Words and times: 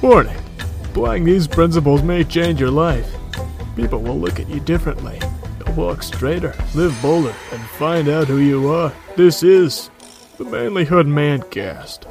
Warning 0.00 0.36
Applying 0.84 1.24
these 1.24 1.48
principles 1.48 2.04
may 2.04 2.22
change 2.22 2.60
your 2.60 2.70
life. 2.70 3.12
People 3.74 4.00
will 4.00 4.18
look 4.18 4.38
at 4.38 4.48
you 4.48 4.60
differently. 4.60 5.18
You'll 5.58 5.74
walk 5.74 6.04
straighter, 6.04 6.54
live 6.76 6.96
bolder, 7.02 7.34
and 7.52 7.62
find 7.70 8.08
out 8.08 8.28
who 8.28 8.38
you 8.38 8.68
are. 8.68 8.92
This 9.16 9.42
is 9.42 9.90
the 10.36 10.44
Manlyhood 10.44 11.06
Mancast. 11.06 12.06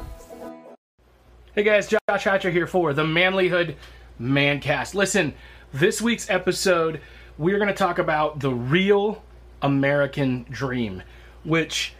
Hey 1.54 1.62
guys, 1.62 1.88
Josh 1.88 2.24
Hatcher 2.24 2.50
here 2.50 2.66
for 2.66 2.92
the 2.92 3.04
Manlyhood 3.04 3.74
Mancast. 4.20 4.94
Listen, 4.94 5.32
this 5.72 6.02
week's 6.02 6.28
episode, 6.28 7.00
we're 7.38 7.58
going 7.58 7.68
to 7.68 7.74
talk 7.74 7.98
about 7.98 8.40
the 8.40 8.52
real 8.52 9.22
American 9.62 10.44
dream, 10.50 11.02
which, 11.42 11.94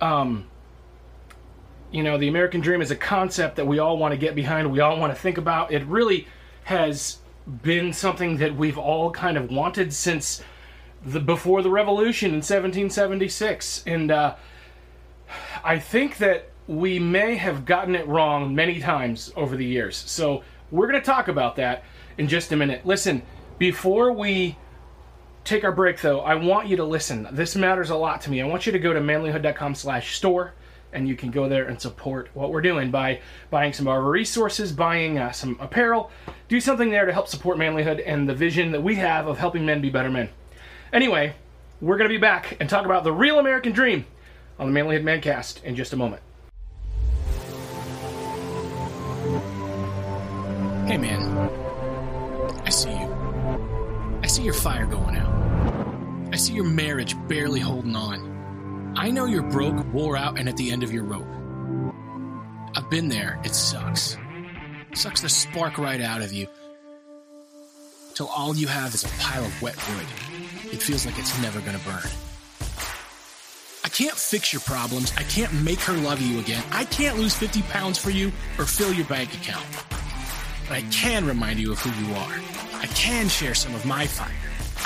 um, 0.00 0.46
you 1.92 2.02
know, 2.02 2.18
the 2.18 2.28
American 2.28 2.60
dream 2.60 2.80
is 2.80 2.90
a 2.90 2.96
concept 2.96 3.56
that 3.56 3.66
we 3.66 3.78
all 3.78 3.98
want 3.98 4.12
to 4.12 4.18
get 4.18 4.34
behind, 4.34 4.70
we 4.70 4.80
all 4.80 4.98
want 4.98 5.14
to 5.14 5.20
think 5.20 5.38
about. 5.38 5.72
It 5.72 5.84
really 5.84 6.26
has 6.64 7.18
been 7.62 7.92
something 7.92 8.38
that 8.38 8.56
we've 8.56 8.78
all 8.78 9.10
kind 9.10 9.36
of 9.36 9.50
wanted 9.50 9.92
since 9.92 10.42
the 11.04 11.20
before 11.20 11.62
the 11.62 11.70
revolution 11.70 12.28
in 12.28 12.36
1776 12.36 13.82
and 13.86 14.12
uh, 14.12 14.36
i 15.64 15.76
think 15.76 16.18
that 16.18 16.52
we 16.66 16.98
may 16.98 17.34
have 17.34 17.64
gotten 17.64 17.94
it 17.94 18.06
wrong 18.06 18.54
many 18.54 18.80
times 18.80 19.32
over 19.36 19.56
the 19.56 19.64
years. 19.64 19.96
So 19.96 20.42
we're 20.70 20.86
going 20.86 21.00
to 21.00 21.04
talk 21.04 21.28
about 21.28 21.56
that 21.56 21.84
in 22.18 22.28
just 22.28 22.52
a 22.52 22.56
minute. 22.56 22.86
Listen 22.86 23.22
before 23.58 24.12
we 24.12 24.56
take 25.44 25.64
our 25.64 25.72
break 25.72 26.00
though 26.00 26.20
i 26.20 26.34
want 26.34 26.68
you 26.68 26.76
to 26.76 26.84
listen. 26.84 27.26
This 27.32 27.56
matters 27.56 27.90
a 27.90 27.96
lot 27.96 28.20
to 28.22 28.30
me. 28.30 28.40
I 28.40 28.46
want 28.46 28.66
you 28.66 28.72
to 28.72 28.78
go 28.78 28.92
to 28.92 29.00
manlyhood.com 29.00 29.74
slash 29.74 30.16
store 30.16 30.54
and 30.92 31.08
you 31.08 31.16
can 31.16 31.30
go 31.30 31.48
there 31.48 31.66
and 31.66 31.80
support 31.80 32.28
what 32.34 32.50
we're 32.50 32.62
doing 32.62 32.90
by 32.90 33.20
buying 33.50 33.72
some 33.72 33.86
of 33.86 33.92
our 33.92 34.02
resources, 34.02 34.72
buying 34.72 35.18
uh, 35.18 35.32
some 35.32 35.56
apparel, 35.60 36.10
do 36.48 36.60
something 36.60 36.90
there 36.90 37.06
to 37.06 37.12
help 37.12 37.28
support 37.28 37.58
manlyhood 37.58 38.02
and 38.04 38.28
the 38.28 38.34
vision 38.34 38.72
that 38.72 38.82
we 38.82 38.96
have 38.96 39.26
of 39.26 39.38
helping 39.38 39.64
men 39.64 39.80
be 39.80 39.90
better 39.90 40.10
men. 40.10 40.28
Anyway, 40.92 41.34
we're 41.80 41.96
going 41.96 42.08
to 42.08 42.14
be 42.14 42.20
back 42.20 42.56
and 42.60 42.68
talk 42.68 42.84
about 42.84 43.04
the 43.04 43.12
real 43.12 43.38
American 43.38 43.72
dream 43.72 44.04
on 44.58 44.72
the 44.72 44.80
Manlyhood 44.80 45.02
Mancast 45.02 45.64
in 45.64 45.74
just 45.74 45.92
a 45.92 45.96
moment. 45.96 46.22
Hey 50.86 50.98
man, 50.98 51.22
I 52.64 52.70
see 52.70 52.90
you. 52.90 54.18
I 54.22 54.26
see 54.26 54.42
your 54.42 54.54
fire 54.54 54.86
going 54.86 55.16
out. 55.16 56.28
I 56.32 56.36
see 56.36 56.52
your 56.52 56.64
marriage 56.64 57.16
barely 57.28 57.60
holding 57.60 57.96
on. 57.96 58.31
I 58.94 59.10
know 59.10 59.24
you're 59.24 59.42
broke, 59.42 59.90
wore 59.92 60.16
out, 60.16 60.38
and 60.38 60.48
at 60.48 60.56
the 60.56 60.70
end 60.70 60.82
of 60.82 60.92
your 60.92 61.04
rope. 61.04 61.26
I've 62.76 62.90
been 62.90 63.08
there. 63.08 63.40
It 63.42 63.54
sucks. 63.54 64.16
sucks 64.92 65.22
the 65.22 65.28
spark 65.28 65.78
right 65.78 66.00
out 66.00 66.20
of 66.20 66.32
you. 66.32 66.46
Till 68.14 68.26
all 68.26 68.54
you 68.54 68.66
have 68.66 68.94
is 68.94 69.04
a 69.04 69.08
pile 69.18 69.44
of 69.44 69.62
wet 69.62 69.76
wood. 69.88 70.06
It 70.72 70.82
feels 70.82 71.06
like 71.06 71.18
it's 71.18 71.40
never 71.40 71.60
gonna 71.60 71.80
burn. 71.86 72.10
I 73.82 73.88
can't 73.88 74.16
fix 74.16 74.52
your 74.52 74.60
problems. 74.60 75.12
I 75.16 75.22
can't 75.22 75.52
make 75.64 75.80
her 75.80 75.94
love 75.94 76.20
you 76.20 76.38
again. 76.38 76.62
I 76.70 76.84
can't 76.84 77.18
lose 77.18 77.34
50 77.34 77.62
pounds 77.62 77.96
for 77.96 78.10
you 78.10 78.30
or 78.58 78.66
fill 78.66 78.92
your 78.92 79.06
bank 79.06 79.34
account. 79.34 79.66
But 80.68 80.76
I 80.76 80.82
can 80.90 81.26
remind 81.26 81.58
you 81.58 81.72
of 81.72 81.80
who 81.80 82.06
you 82.06 82.14
are. 82.14 82.40
I 82.74 82.86
can 82.88 83.28
share 83.28 83.54
some 83.54 83.74
of 83.74 83.86
my 83.86 84.06
fire. 84.06 84.30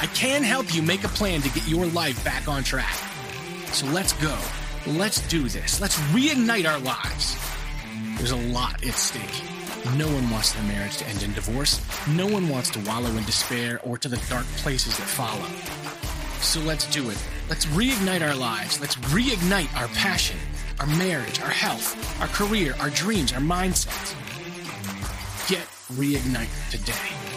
I 0.01 0.07
can 0.07 0.43
help 0.45 0.75
you 0.75 0.83
make 0.83 1.05
a 1.05 1.09
plan 1.09 1.43
to 1.43 1.49
get 1.51 1.67
your 1.69 1.87
life 1.87 2.25
back 2.25 2.49
on 2.49 2.63
track. 2.63 3.06
So 3.73 3.87
let's 3.87 4.13
go. 4.15 4.37
Let's 4.87 5.27
do 5.29 5.49
this. 5.49 5.81
Let's 5.81 5.97
reignite 6.13 6.71
our 6.71 6.79
lives. 6.79 7.37
There's 8.17 8.31
a 8.31 8.37
lot 8.37 8.85
at 8.87 8.95
stake. 8.95 9.43
No 9.97 10.07
one 10.09 10.29
wants 10.31 10.53
their 10.53 10.65
marriage 10.65 10.97
to 10.99 11.07
end 11.07 11.23
in 11.23 11.33
divorce. 11.33 11.81
No 12.09 12.27
one 12.27 12.49
wants 12.49 12.71
to 12.71 12.81
wallow 12.81 13.11
in 13.11 13.25
despair 13.25 13.81
or 13.85 13.99
to 13.99 14.09
the 14.09 14.17
dark 14.29 14.47
places 14.57 14.97
that 14.97 15.07
follow. 15.07 15.47
So 16.41 16.61
let's 16.61 16.91
do 16.91 17.11
it. 17.11 17.19
Let's 17.49 17.67
reignite 17.67 18.27
our 18.27 18.35
lives. 18.35 18.81
Let's 18.81 18.97
reignite 18.97 19.75
our 19.81 19.89
passion, 19.89 20.39
our 20.81 20.87
marriage, 20.87 21.41
our 21.41 21.51
health, 21.51 22.21
our 22.21 22.29
career, 22.29 22.75
our 22.81 22.91
dreams, 22.91 23.33
our 23.33 23.41
mindsets. 23.41 24.15
Get 25.49 25.67
reignite 25.93 26.71
today. 26.71 27.36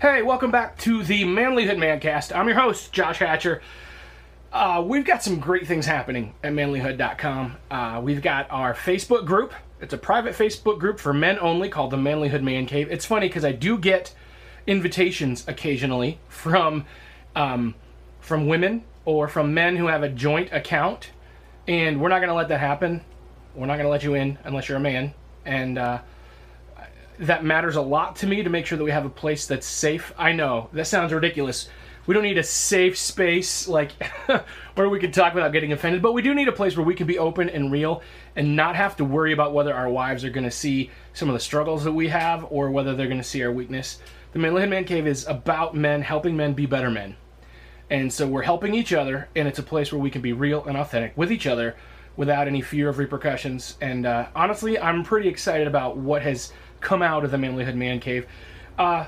Hey, 0.00 0.22
welcome 0.22 0.50
back 0.50 0.78
to 0.78 1.02
the 1.02 1.24
Manlyhood 1.24 1.76
Mancast. 1.76 2.34
I'm 2.34 2.48
your 2.48 2.56
host, 2.56 2.90
Josh 2.90 3.18
Hatcher. 3.18 3.60
Uh, 4.50 4.82
we've 4.82 5.04
got 5.04 5.22
some 5.22 5.38
great 5.38 5.66
things 5.66 5.84
happening 5.84 6.32
at 6.42 6.54
manlyhood.com. 6.54 7.58
Uh, 7.70 8.00
we've 8.02 8.22
got 8.22 8.50
our 8.50 8.72
Facebook 8.72 9.26
group. 9.26 9.52
It's 9.78 9.92
a 9.92 9.98
private 9.98 10.34
Facebook 10.34 10.78
group 10.78 10.98
for 11.00 11.12
men 11.12 11.38
only 11.38 11.68
called 11.68 11.90
the 11.90 11.98
Manlyhood 11.98 12.42
Man 12.42 12.64
Cave. 12.64 12.90
It's 12.90 13.04
funny 13.04 13.28
because 13.28 13.44
I 13.44 13.52
do 13.52 13.76
get 13.76 14.14
invitations 14.66 15.46
occasionally 15.46 16.18
from 16.28 16.86
um, 17.36 17.74
from 18.20 18.46
women 18.46 18.84
or 19.04 19.28
from 19.28 19.52
men 19.52 19.76
who 19.76 19.88
have 19.88 20.02
a 20.02 20.08
joint 20.08 20.50
account, 20.50 21.10
and 21.68 22.00
we're 22.00 22.08
not 22.08 22.20
going 22.20 22.30
to 22.30 22.34
let 22.34 22.48
that 22.48 22.60
happen. 22.60 23.02
We're 23.54 23.66
not 23.66 23.74
going 23.74 23.84
to 23.84 23.90
let 23.90 24.02
you 24.02 24.14
in 24.14 24.38
unless 24.44 24.66
you're 24.66 24.78
a 24.78 24.80
man, 24.80 25.12
and 25.44 25.76
uh, 25.76 25.98
that 27.20 27.44
matters 27.44 27.76
a 27.76 27.82
lot 27.82 28.16
to 28.16 28.26
me 28.26 28.42
to 28.42 28.50
make 28.50 28.66
sure 28.66 28.78
that 28.78 28.84
we 28.84 28.90
have 28.90 29.04
a 29.04 29.10
place 29.10 29.46
that's 29.46 29.66
safe. 29.66 30.12
I 30.16 30.32
know 30.32 30.70
that 30.72 30.86
sounds 30.86 31.12
ridiculous. 31.12 31.68
We 32.06 32.14
don't 32.14 32.24
need 32.24 32.38
a 32.38 32.42
safe 32.42 32.96
space 32.96 33.68
like 33.68 33.92
where 34.74 34.88
we 34.88 34.98
can 34.98 35.12
talk 35.12 35.34
without 35.34 35.52
getting 35.52 35.72
offended, 35.72 36.00
but 36.00 36.14
we 36.14 36.22
do 36.22 36.34
need 36.34 36.48
a 36.48 36.52
place 36.52 36.76
where 36.76 36.84
we 36.84 36.94
can 36.94 37.06
be 37.06 37.18
open 37.18 37.50
and 37.50 37.70
real 37.70 38.02
and 38.36 38.56
not 38.56 38.74
have 38.74 38.96
to 38.96 39.04
worry 39.04 39.32
about 39.32 39.52
whether 39.52 39.74
our 39.74 39.88
wives 39.88 40.24
are 40.24 40.30
going 40.30 40.44
to 40.44 40.50
see 40.50 40.90
some 41.12 41.28
of 41.28 41.34
the 41.34 41.40
struggles 41.40 41.84
that 41.84 41.92
we 41.92 42.08
have 42.08 42.46
or 42.50 42.70
whether 42.70 42.96
they're 42.96 43.06
going 43.06 43.18
to 43.18 43.22
see 43.22 43.44
our 43.44 43.52
weakness. 43.52 43.98
The 44.32 44.38
Manlyhood 44.38 44.70
Man 44.70 44.84
Cave 44.84 45.06
is 45.06 45.26
about 45.26 45.76
men 45.76 46.00
helping 46.00 46.36
men 46.36 46.54
be 46.54 46.64
better 46.64 46.90
men. 46.90 47.16
And 47.90 48.10
so 48.10 48.26
we're 48.26 48.42
helping 48.42 48.74
each 48.74 48.92
other, 48.92 49.28
and 49.36 49.46
it's 49.46 49.58
a 49.58 49.64
place 49.64 49.92
where 49.92 50.00
we 50.00 50.10
can 50.10 50.22
be 50.22 50.32
real 50.32 50.64
and 50.64 50.76
authentic 50.78 51.12
with 51.16 51.30
each 51.30 51.46
other 51.46 51.76
without 52.16 52.46
any 52.46 52.62
fear 52.62 52.88
of 52.88 52.98
repercussions. 52.98 53.76
And 53.80 54.06
uh, 54.06 54.28
honestly, 54.34 54.78
I'm 54.78 55.04
pretty 55.04 55.28
excited 55.28 55.66
about 55.66 55.96
what 55.96 56.22
has 56.22 56.52
come 56.80 57.02
out 57.02 57.24
of 57.24 57.30
the 57.30 57.36
Manlyhood 57.36 57.74
Man 57.74 58.00
Cave. 58.00 58.26
Uh, 58.78 59.06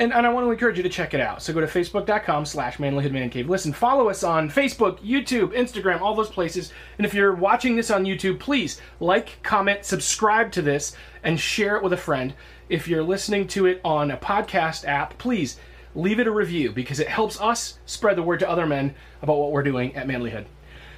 and, 0.00 0.12
and 0.12 0.24
I 0.24 0.32
want 0.32 0.46
to 0.46 0.50
encourage 0.50 0.76
you 0.76 0.84
to 0.84 0.88
check 0.88 1.12
it 1.12 1.20
out. 1.20 1.42
So 1.42 1.52
go 1.52 1.60
to 1.60 1.66
facebook.com 1.66 2.44
slash 2.46 2.76
manlyhood 2.76 3.10
man 3.10 3.30
cave. 3.30 3.48
Listen, 3.48 3.72
follow 3.72 4.08
us 4.08 4.22
on 4.22 4.48
Facebook, 4.48 5.00
YouTube, 5.00 5.52
Instagram, 5.54 6.00
all 6.00 6.14
those 6.14 6.30
places. 6.30 6.72
And 6.98 7.06
if 7.06 7.14
you're 7.14 7.34
watching 7.34 7.74
this 7.74 7.90
on 7.90 8.04
YouTube, 8.04 8.38
please 8.38 8.80
like, 9.00 9.42
comment, 9.42 9.84
subscribe 9.84 10.52
to 10.52 10.62
this, 10.62 10.94
and 11.24 11.38
share 11.38 11.76
it 11.76 11.82
with 11.82 11.92
a 11.92 11.96
friend. 11.96 12.34
If 12.68 12.86
you're 12.86 13.02
listening 13.02 13.48
to 13.48 13.66
it 13.66 13.80
on 13.84 14.10
a 14.10 14.16
podcast 14.16 14.86
app, 14.86 15.18
please 15.18 15.58
leave 15.94 16.20
it 16.20 16.28
a 16.28 16.32
review 16.32 16.70
because 16.70 17.00
it 17.00 17.08
helps 17.08 17.40
us 17.40 17.78
spread 17.86 18.16
the 18.16 18.22
word 18.22 18.38
to 18.40 18.48
other 18.48 18.66
men 18.66 18.94
about 19.20 19.38
what 19.38 19.50
we're 19.50 19.62
doing 19.64 19.96
at 19.96 20.06
Manlyhood. 20.06 20.44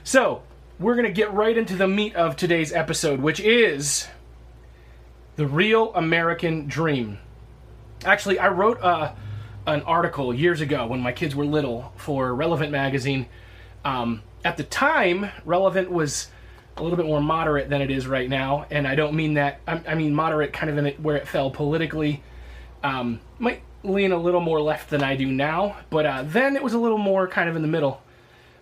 So, 0.05 0.43
we're 0.79 0.95
going 0.95 1.07
to 1.07 1.13
get 1.13 1.33
right 1.33 1.57
into 1.57 1.77
the 1.77 1.87
meat 1.87 2.15
of 2.17 2.37
today's 2.37 2.73
episode, 2.73 3.21
which 3.21 3.39
is 3.39 4.09
the 5.37 5.47
real 5.47 5.95
American 5.95 6.67
dream. 6.67 7.19
Actually, 8.05 8.39
I 8.39 8.49
wrote 8.49 8.81
uh, 8.81 9.13
an 9.67 9.83
article 9.83 10.35
years 10.35 10.61
ago 10.61 10.87
when 10.87 11.01
my 11.01 11.13
kids 11.13 11.35
were 11.35 11.45
little 11.45 11.93
for 11.97 12.35
Relevant 12.35 12.73
magazine. 12.73 13.27
Um, 13.85 14.23
at 14.45 14.57
the 14.57 14.65
time, 14.65 15.31
Relevant 15.45 15.91
was 15.91 16.29
a 16.77 16.83
little 16.83 16.97
bit 16.97 17.07
more 17.07 17.21
moderate 17.21 17.69
than 17.69 17.83
it 17.83 17.91
is 17.91 18.07
right 18.07 18.29
now, 18.29 18.67
and 18.71 18.87
I 18.87 18.95
don't 18.95 19.15
mean 19.15 19.35
that. 19.35 19.61
I, 19.67 19.81
I 19.87 19.95
mean 19.95 20.15
moderate, 20.15 20.53
kind 20.53 20.71
of 20.71 20.79
in 20.79 20.87
it, 20.87 21.01
where 21.01 21.17
it 21.17 21.29
fell 21.29 21.51
politically. 21.51 22.23
Um, 22.83 23.21
might 23.39 23.63
lean 23.83 24.13
a 24.13 24.17
little 24.17 24.41
more 24.41 24.61
left 24.61 24.91
than 24.91 25.03
I 25.03 25.17
do 25.17 25.27
now, 25.27 25.77
but 25.91 26.07
uh, 26.07 26.23
then 26.25 26.57
it 26.57 26.63
was 26.63 26.73
a 26.73 26.79
little 26.79 26.99
more 26.99 27.29
kind 27.29 27.49
of 27.49 27.57
in 27.57 27.63
the 27.63 27.69
middle, 27.69 28.03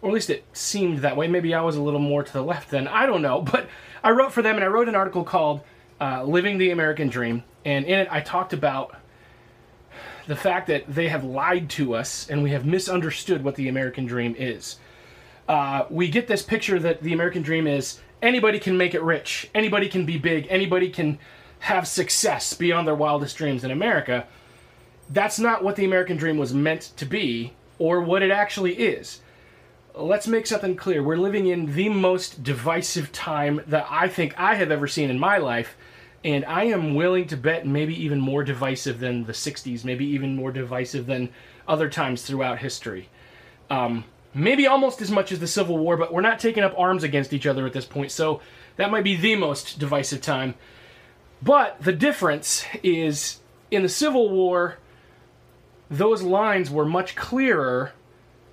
or 0.03 0.11
at 0.11 0.15
least 0.15 0.31
it 0.31 0.45
seemed 0.53 0.99
that 0.99 1.17
way. 1.17 1.29
Maybe 1.29 1.55
I 1.55 1.61
was 1.61 1.77
a 1.77 1.83
little 1.83 2.01
more 2.01 2.23
to 2.23 2.33
the 2.33 2.43
left 2.43 2.71
then. 2.71 2.89
I 2.89 3.07
don't 3.07 3.23
know, 3.23 3.41
but 3.53 3.69
I 4.03 4.11
wrote 4.11 4.33
for 4.33 4.43
them, 4.43 4.57
and 4.57 4.65
I 4.65 4.69
wrote 4.69 4.89
an 4.89 4.95
article 4.95 5.25
called 5.25 5.63
uh, 6.01 6.23
"Living 6.25 6.59
the 6.59 6.71
American 6.71 7.09
Dream," 7.09 7.45
and 7.65 7.85
in 7.85 8.01
it 8.01 8.09
I 8.11 8.21
talked 8.21 8.53
about 8.53 8.97
the 10.29 10.37
fact 10.37 10.67
that 10.67 10.85
they 10.87 11.09
have 11.09 11.25
lied 11.25 11.71
to 11.71 11.95
us 11.95 12.29
and 12.29 12.43
we 12.43 12.51
have 12.51 12.67
misunderstood 12.67 13.43
what 13.43 13.55
the 13.55 13.67
American 13.67 14.05
dream 14.05 14.37
is. 14.39 14.77
Uh, 15.49 15.87
we 15.89 16.09
get 16.09 16.29
this 16.29 16.43
picture 16.43 16.79
that 16.79 17.03
the 17.03 17.15
American 17.15 17.41
dream 17.41 17.67
is 17.67 17.99
anybody 18.21 18.59
can 18.59 18.77
make 18.77 18.95
it 18.95 19.03
rich, 19.03 19.49
anybody 19.55 19.89
can 19.89 20.05
be 20.05 20.19
big, 20.19 20.47
anybody 20.51 20.91
can 20.91 21.19
have 21.61 21.89
success 21.89 22.53
beyond 22.53 22.87
their 22.87 22.95
wildest 22.95 23.39
dreams 23.39 23.65
in 23.65 23.71
America. 23.71 24.27
That's 25.09 25.39
not 25.39 25.65
what 25.65 25.77
the 25.77 25.87
American 25.87 26.19
dream 26.19 26.37
was 26.37 26.53
meant 26.53 26.93
to 26.99 27.07
be 27.07 27.55
or 27.79 28.03
what 28.03 28.23
it 28.23 28.31
actually 28.31 28.75
is. 28.75 29.23
Let's 29.95 30.29
make 30.29 30.47
something 30.47 30.77
clear. 30.77 31.03
We're 31.03 31.17
living 31.17 31.47
in 31.47 31.75
the 31.75 31.89
most 31.89 32.43
divisive 32.43 33.11
time 33.13 33.63
that 33.67 33.87
I 33.89 34.09
think 34.09 34.39
I 34.39 34.55
have 34.57 34.71
ever 34.71 34.87
seen 34.87 35.09
in 35.09 35.19
my 35.19 35.39
life 35.39 35.77
and 36.25 36.45
I 36.45 36.65
am 36.65 36.95
willing 36.95 37.27
to 37.29 37.37
bet 37.37 37.67
maybe 37.67 37.95
even 38.05 38.21
more 38.21 38.43
divisive 38.43 38.99
than 38.99 39.25
the 39.25 39.33
60s, 39.33 39.85
maybe 39.85 40.05
even 40.07 40.35
more 40.35 40.51
divisive 40.51 41.07
than 41.07 41.31
other 41.67 41.89
times 41.89 42.23
throughout 42.23 42.59
history. 42.59 43.09
Um, 43.71 44.05
maybe 44.35 44.67
almost 44.67 45.01
as 45.01 45.11
much 45.11 45.31
as 45.31 45.39
the 45.39 45.47
Civil 45.47 45.79
War, 45.79 45.97
but 45.97 46.13
we're 46.13 46.21
not 46.21 46.39
taking 46.39 46.63
up 46.63 46.75
arms 46.77 47.05
against 47.05 47.33
each 47.33 47.47
other 47.47 47.67
at 47.67 47.73
this 47.73 47.85
point. 47.85 48.11
So 48.11 48.41
that 48.77 48.91
might 48.91 49.05
be 49.05 49.17
the 49.17 49.37
most 49.37 49.79
divisive 49.79 50.21
time. 50.21 50.55
But 51.41 51.81
the 51.81 51.93
difference 51.93 52.65
is 52.83 53.41
in 53.71 53.83
the 53.83 53.89
Civil 53.89 54.31
War, 54.31 54.79
those 55.91 56.23
lines 56.23 56.71
were 56.71 56.85
much 56.85 57.15
clearer 57.15 57.93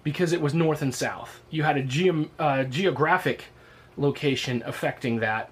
because 0.04 0.34
it 0.34 0.42
was 0.42 0.54
north 0.54 0.82
and 0.82 0.94
south. 0.94 1.42
You 1.50 1.64
had 1.64 1.78
a 1.78 1.84
ge- 1.84 2.30
uh, 2.38 2.64
geographic 2.66 3.46
location 3.98 4.62
affecting 4.66 5.20
that. 5.20 5.50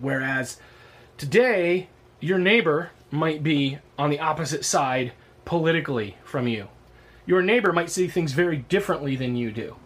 Whereas 0.00 0.58
today, 1.20 1.86
your 2.18 2.38
neighbor 2.38 2.92
might 3.10 3.42
be 3.42 3.76
on 3.98 4.08
the 4.08 4.18
opposite 4.18 4.64
side 4.64 5.12
politically 5.44 6.16
from 6.24 6.48
you. 6.48 6.66
Your 7.26 7.42
neighbor 7.42 7.74
might 7.74 7.90
see 7.90 8.08
things 8.08 8.32
very 8.32 8.56
differently 8.56 9.16
than 9.16 9.36
you 9.36 9.50
do. 9.52 9.76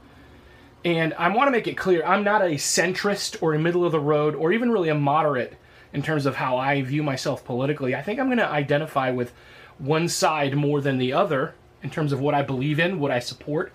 And 0.85 1.13
I 1.15 1.29
want 1.35 1.49
to 1.49 1.51
make 1.51 1.67
it 1.67 1.77
clear 1.77 2.05
I'm 2.05 2.23
not 2.23 2.43
a 2.43 2.51
centrist 2.51 3.43
or 3.43 3.53
a 3.53 3.59
middle 3.59 3.85
of 3.85 3.91
the 3.91 3.99
road 3.99 4.37
or 4.37 4.53
even 4.53 4.71
really 4.71 4.91
a 4.91 4.95
moderate 4.95 5.57
in 5.93 6.03
terms 6.05 6.25
of 6.25 6.37
how 6.37 6.57
I 6.57 6.83
view 6.83 7.03
myself 7.03 7.45
politically. 7.45 7.97
I 7.97 8.03
think 8.03 8.21
I'm 8.21 8.27
going 8.27 8.39
to 8.39 8.49
identify 8.49 9.11
with 9.11 9.33
one 9.79 10.09
side 10.09 10.55
more 10.55 10.81
than 10.81 10.99
the 10.99 11.15
other 11.15 11.55
in 11.83 11.91
terms 11.91 12.13
of 12.13 12.21
what 12.21 12.35
I 12.35 12.43
believe 12.43 12.79
in, 12.79 13.01
what 13.01 13.11
I 13.11 13.19
support. 13.19 13.73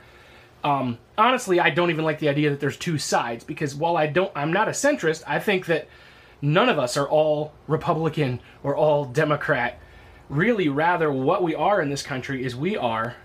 Um, 0.63 0.97
honestly, 1.17 1.59
I 1.59 1.71
don't 1.71 1.89
even 1.89 2.05
like 2.05 2.19
the 2.19 2.29
idea 2.29 2.51
that 2.51 2.61
there's 2.61 2.77
two 2.77 2.97
sides 2.97 3.43
because 3.43 3.75
while 3.75 3.97
I 3.97 4.07
don't, 4.07 4.31
I'm 4.33 4.53
not 4.53 4.69
a 4.69 4.71
centrist. 4.71 5.23
I 5.27 5.39
think 5.39 5.65
that 5.65 5.89
none 6.41 6.69
of 6.69 6.79
us 6.79 6.97
are 6.97 7.07
all 7.07 7.53
Republican 7.67 8.39
or 8.63 8.75
all 8.75 9.05
Democrat. 9.05 9.79
Really, 10.29 10.69
rather, 10.69 11.11
what 11.11 11.43
we 11.43 11.55
are 11.55 11.81
in 11.81 11.89
this 11.89 12.03
country 12.03 12.43
is 12.43 12.55
we 12.55 12.77
are 12.77 13.15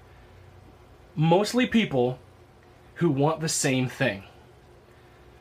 mostly 1.14 1.66
people 1.66 2.18
who 2.96 3.10
want 3.10 3.40
the 3.40 3.48
same 3.48 3.88
thing. 3.88 4.24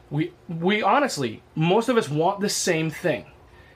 We, 0.09 0.33
we 0.47 0.83
honestly, 0.83 1.41
most 1.55 1.89
of 1.89 1.97
us 1.97 2.09
want 2.09 2.39
the 2.39 2.49
same 2.49 2.89
thing. 2.89 3.25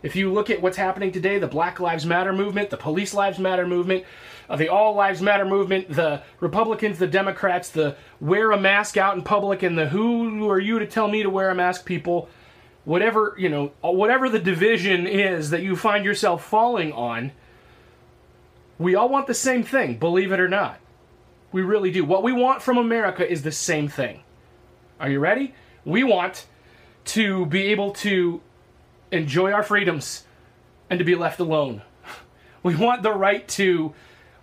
If 0.03 0.15
you 0.15 0.31
look 0.31 0.49
at 0.49 0.61
what's 0.61 0.77
happening 0.77 1.11
today, 1.11 1.39
the 1.39 1.47
Black 1.47 1.79
Lives 1.79 2.05
Matter 2.05 2.31
movement, 2.31 2.69
the 2.69 2.77
Police 2.77 3.13
Lives 3.13 3.39
Matter 3.39 3.65
movement, 3.65 4.05
uh, 4.49 4.55
the 4.55 4.69
All 4.69 4.93
Lives 4.93 5.21
Matter 5.21 5.45
movement, 5.45 5.89
the 5.89 6.21
Republicans, 6.39 6.99
the 6.99 7.07
Democrats, 7.07 7.69
the 7.69 7.95
wear 8.19 8.51
a 8.51 8.59
mask 8.59 8.97
out 8.97 9.15
in 9.15 9.23
public, 9.23 9.63
and 9.63 9.77
the 9.77 9.89
who 9.89 10.47
are 10.49 10.59
you 10.59 10.77
to 10.77 10.85
tell 10.85 11.07
me 11.07 11.23
to 11.23 11.29
wear 11.29 11.49
a 11.49 11.55
mask 11.55 11.85
people, 11.85 12.29
whatever, 12.87 13.35
you 13.37 13.49
know, 13.49 13.73
whatever 13.81 14.29
the 14.29 14.39
division 14.39 15.05
is 15.07 15.49
that 15.49 15.61
you 15.61 15.75
find 15.75 16.05
yourself 16.05 16.45
falling 16.45 16.93
on, 16.93 17.33
we 18.79 18.95
all 18.95 19.09
want 19.09 19.27
the 19.27 19.33
same 19.33 19.61
thing, 19.61 19.97
believe 19.97 20.31
it 20.31 20.39
or 20.39 20.47
not. 20.47 20.79
We 21.51 21.63
really 21.63 21.91
do. 21.91 22.05
What 22.05 22.23
we 22.23 22.31
want 22.31 22.61
from 22.61 22.77
America 22.77 23.29
is 23.29 23.41
the 23.41 23.51
same 23.51 23.89
thing. 23.89 24.21
Are 25.01 25.09
you 25.09 25.19
ready? 25.19 25.53
We 25.83 26.05
want 26.05 26.45
to 27.05 27.45
be 27.47 27.63
able 27.63 27.91
to 27.91 28.41
enjoy 29.11 29.51
our 29.51 29.63
freedoms 29.63 30.23
and 30.89 30.97
to 30.97 31.03
be 31.03 31.15
left 31.15 31.41
alone. 31.41 31.81
We 32.63 32.75
want 32.75 33.03
the 33.03 33.13
right 33.13 33.47
to 33.49 33.93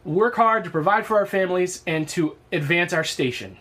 work 0.04 0.36
hard 0.36 0.64
to 0.64 0.70
provide 0.70 1.04
for 1.04 1.18
our 1.18 1.26
families 1.26 1.82
and 1.86 2.08
to 2.10 2.36
advance 2.52 2.92
our 2.92 3.04
station. 3.04 3.58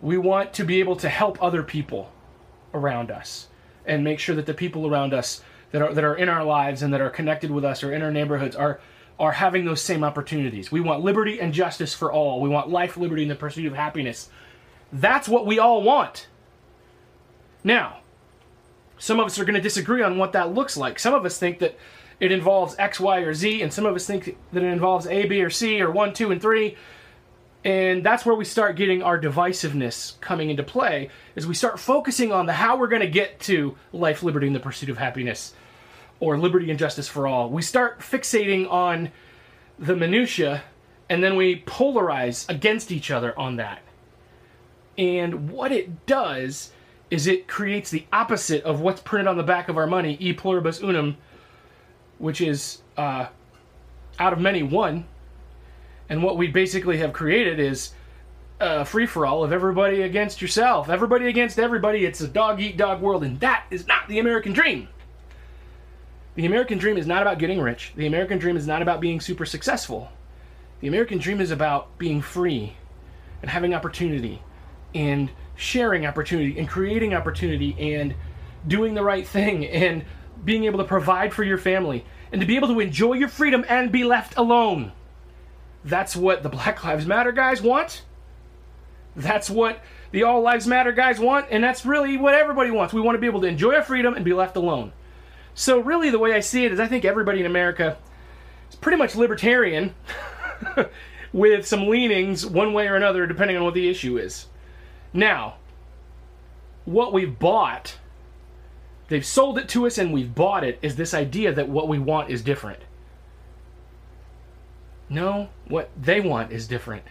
We 0.00 0.16
want 0.16 0.54
to 0.54 0.64
be 0.64 0.80
able 0.80 0.96
to 0.96 1.08
help 1.08 1.42
other 1.42 1.62
people 1.62 2.12
around 2.76 3.10
us 3.10 3.48
and 3.84 4.04
make 4.04 4.18
sure 4.18 4.34
that 4.34 4.46
the 4.46 4.54
people 4.54 4.86
around 4.86 5.14
us 5.14 5.42
that 5.72 5.82
are 5.82 5.92
that 5.94 6.04
are 6.04 6.14
in 6.14 6.28
our 6.28 6.44
lives 6.44 6.82
and 6.82 6.92
that 6.92 7.00
are 7.00 7.10
connected 7.10 7.50
with 7.50 7.64
us 7.64 7.82
or 7.82 7.92
in 7.92 8.02
our 8.02 8.10
neighborhoods 8.10 8.54
are 8.56 8.80
are 9.18 9.32
having 9.32 9.64
those 9.64 9.80
same 9.80 10.04
opportunities. 10.04 10.70
We 10.70 10.80
want 10.80 11.02
liberty 11.02 11.40
and 11.40 11.52
justice 11.52 11.94
for 11.94 12.12
all. 12.12 12.40
We 12.40 12.48
want 12.48 12.68
life, 12.68 12.96
liberty, 12.96 13.22
and 13.22 13.30
the 13.30 13.36
pursuit 13.36 13.66
of 13.66 13.74
happiness. 13.74 14.28
That's 14.92 15.28
what 15.28 15.46
we 15.46 15.58
all 15.58 15.82
want. 15.82 16.28
Now, 17.64 18.00
some 18.98 19.18
of 19.18 19.26
us 19.26 19.38
are 19.38 19.44
going 19.44 19.54
to 19.54 19.60
disagree 19.60 20.02
on 20.02 20.18
what 20.18 20.32
that 20.32 20.54
looks 20.54 20.76
like. 20.76 20.98
Some 20.98 21.14
of 21.14 21.24
us 21.24 21.38
think 21.38 21.58
that 21.60 21.76
it 22.20 22.32
involves 22.32 22.76
X, 22.78 23.00
Y, 23.00 23.18
or 23.20 23.34
Z, 23.34 23.62
and 23.62 23.72
some 23.72 23.86
of 23.86 23.94
us 23.94 24.06
think 24.06 24.36
that 24.52 24.62
it 24.62 24.72
involves 24.72 25.06
A, 25.06 25.26
B, 25.26 25.42
or 25.42 25.50
C, 25.50 25.80
or 25.80 25.90
1, 25.90 26.12
2, 26.12 26.32
and 26.32 26.40
3. 26.40 26.76
And 27.66 28.06
that's 28.06 28.24
where 28.24 28.36
we 28.36 28.44
start 28.44 28.76
getting 28.76 29.02
our 29.02 29.18
divisiveness 29.18 30.20
coming 30.20 30.50
into 30.50 30.62
play, 30.62 31.10
is 31.34 31.48
we 31.48 31.54
start 31.54 31.80
focusing 31.80 32.30
on 32.30 32.46
the 32.46 32.52
how 32.52 32.76
we're 32.76 32.86
going 32.86 33.02
to 33.02 33.08
get 33.08 33.40
to 33.40 33.76
life, 33.92 34.22
liberty, 34.22 34.46
and 34.46 34.54
the 34.54 34.60
pursuit 34.60 34.88
of 34.88 34.98
happiness, 34.98 35.52
or 36.20 36.38
liberty 36.38 36.70
and 36.70 36.78
justice 36.78 37.08
for 37.08 37.26
all. 37.26 37.50
We 37.50 37.62
start 37.62 37.98
fixating 37.98 38.70
on 38.70 39.10
the 39.80 39.96
minutia, 39.96 40.62
and 41.08 41.24
then 41.24 41.34
we 41.34 41.62
polarize 41.62 42.48
against 42.48 42.92
each 42.92 43.10
other 43.10 43.36
on 43.36 43.56
that. 43.56 43.82
And 44.96 45.50
what 45.50 45.72
it 45.72 46.06
does 46.06 46.70
is 47.10 47.26
it 47.26 47.48
creates 47.48 47.90
the 47.90 48.06
opposite 48.12 48.62
of 48.62 48.80
what's 48.80 49.00
printed 49.00 49.26
on 49.26 49.36
the 49.36 49.42
back 49.42 49.68
of 49.68 49.76
our 49.76 49.88
money, 49.88 50.16
e 50.20 50.32
pluribus 50.32 50.80
unum, 50.82 51.16
which 52.18 52.40
is 52.40 52.82
uh, 52.96 53.26
out 54.20 54.32
of 54.32 54.38
many 54.38 54.62
one. 54.62 55.04
And 56.08 56.22
what 56.22 56.36
we 56.36 56.48
basically 56.48 56.98
have 56.98 57.12
created 57.12 57.58
is 57.58 57.92
a 58.60 58.84
free 58.84 59.06
for 59.06 59.26
all 59.26 59.44
of 59.44 59.52
everybody 59.52 60.02
against 60.02 60.40
yourself, 60.40 60.88
everybody 60.88 61.28
against 61.28 61.58
everybody. 61.58 62.04
It's 62.04 62.20
a 62.20 62.28
dog 62.28 62.60
eat 62.60 62.76
dog 62.76 63.00
world, 63.00 63.24
and 63.24 63.38
that 63.40 63.64
is 63.70 63.86
not 63.86 64.08
the 64.08 64.18
American 64.18 64.52
dream. 64.52 64.88
The 66.36 66.46
American 66.46 66.78
dream 66.78 66.96
is 66.96 67.06
not 67.06 67.22
about 67.22 67.38
getting 67.38 67.60
rich. 67.60 67.92
The 67.96 68.06
American 68.06 68.38
dream 68.38 68.56
is 68.56 68.66
not 68.66 68.82
about 68.82 69.00
being 69.00 69.20
super 69.20 69.46
successful. 69.46 70.10
The 70.80 70.88
American 70.88 71.18
dream 71.18 71.40
is 71.40 71.50
about 71.50 71.96
being 71.98 72.20
free 72.20 72.76
and 73.42 73.50
having 73.50 73.74
opportunity 73.74 74.42
and 74.94 75.30
sharing 75.56 76.06
opportunity 76.06 76.58
and 76.58 76.68
creating 76.68 77.14
opportunity 77.14 77.74
and 77.94 78.14
doing 78.68 78.94
the 78.94 79.02
right 79.02 79.26
thing 79.26 79.66
and 79.66 80.04
being 80.44 80.64
able 80.64 80.78
to 80.78 80.84
provide 80.84 81.32
for 81.32 81.42
your 81.42 81.58
family 81.58 82.04
and 82.32 82.40
to 82.40 82.46
be 82.46 82.56
able 82.56 82.68
to 82.68 82.80
enjoy 82.80 83.14
your 83.14 83.28
freedom 83.28 83.64
and 83.68 83.90
be 83.90 84.04
left 84.04 84.36
alone. 84.36 84.92
That's 85.86 86.16
what 86.16 86.42
the 86.42 86.48
Black 86.48 86.82
Lives 86.82 87.06
Matter 87.06 87.30
guys 87.30 87.62
want. 87.62 88.02
That's 89.14 89.48
what 89.48 89.80
the 90.10 90.24
All 90.24 90.42
Lives 90.42 90.66
Matter 90.66 90.90
guys 90.90 91.20
want, 91.20 91.46
and 91.48 91.62
that's 91.62 91.86
really 91.86 92.16
what 92.16 92.34
everybody 92.34 92.72
wants. 92.72 92.92
We 92.92 93.00
want 93.00 93.14
to 93.14 93.20
be 93.20 93.28
able 93.28 93.40
to 93.42 93.46
enjoy 93.46 93.76
our 93.76 93.82
freedom 93.82 94.14
and 94.14 94.24
be 94.24 94.32
left 94.32 94.56
alone. 94.56 94.92
So, 95.54 95.78
really, 95.78 96.10
the 96.10 96.18
way 96.18 96.34
I 96.34 96.40
see 96.40 96.64
it 96.64 96.72
is 96.72 96.80
I 96.80 96.88
think 96.88 97.04
everybody 97.04 97.38
in 97.38 97.46
America 97.46 97.96
is 98.68 98.76
pretty 98.76 98.98
much 98.98 99.14
libertarian 99.14 99.94
with 101.32 101.66
some 101.66 101.86
leanings 101.88 102.44
one 102.44 102.72
way 102.72 102.88
or 102.88 102.96
another, 102.96 103.24
depending 103.26 103.56
on 103.56 103.62
what 103.62 103.74
the 103.74 103.88
issue 103.88 104.18
is. 104.18 104.46
Now, 105.12 105.54
what 106.84 107.12
we've 107.12 107.38
bought, 107.38 107.96
they've 109.06 109.24
sold 109.24 109.56
it 109.56 109.68
to 109.70 109.86
us 109.86 109.98
and 109.98 110.12
we've 110.12 110.34
bought 110.34 110.64
it, 110.64 110.80
is 110.82 110.96
this 110.96 111.14
idea 111.14 111.52
that 111.52 111.68
what 111.68 111.86
we 111.86 112.00
want 112.00 112.28
is 112.28 112.42
different. 112.42 112.80
No, 115.08 115.48
what 115.68 115.90
they 116.00 116.20
want 116.20 116.52
is 116.52 116.66
different. 116.66 117.04